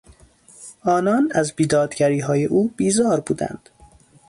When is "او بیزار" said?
2.45-3.19